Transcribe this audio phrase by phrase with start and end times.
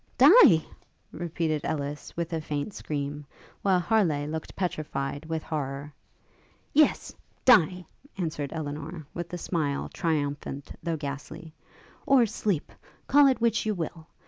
[0.17, 0.65] 'Die?'
[1.11, 3.23] repeated Ellis, with a faint scream,
[3.61, 5.93] while Harleigh looked petrified with horrour.
[6.73, 7.13] 'Die, yes!'
[8.17, 11.53] answered Elinor, with a smile triumphant though ghastly;
[12.07, 12.71] 'or sleep!
[13.05, 14.07] call it which you will!